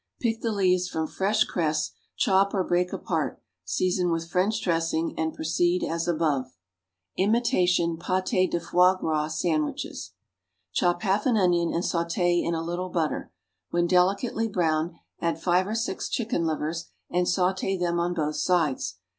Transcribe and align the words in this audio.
= 0.11 0.19
Pick 0.19 0.41
the 0.41 0.51
leaves 0.51 0.87
from 0.89 1.05
fresh 1.05 1.43
cress, 1.43 1.91
chop 2.17 2.55
or 2.55 2.63
break 2.63 2.91
apart, 2.91 3.39
season 3.65 4.09
with 4.09 4.27
French 4.31 4.59
dressing, 4.59 5.13
and 5.15 5.31
proceed 5.35 5.83
as 5.83 6.07
above. 6.07 6.47
=Imitation 7.17 7.97
Pâté 7.97 8.49
de 8.49 8.59
Foie 8.59 8.95
Gras 8.95 9.27
Sandwiches.= 9.39 10.13
Chop 10.73 11.03
half 11.03 11.27
an 11.27 11.37
onion 11.37 11.71
and 11.71 11.83
sauté 11.83 12.43
in 12.43 12.55
a 12.55 12.63
little 12.63 12.89
butter; 12.89 13.31
when 13.69 13.85
delicately 13.85 14.47
browned, 14.47 14.93
add 15.19 15.39
five 15.39 15.67
or 15.67 15.75
six 15.75 16.09
chicken 16.09 16.45
livers 16.45 16.85
and 17.11 17.27
sauté 17.27 17.79
them 17.79 17.99
on 17.99 18.15
both 18.15 18.37
sides. 18.37 18.97